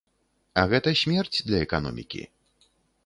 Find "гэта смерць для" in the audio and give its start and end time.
0.71-1.59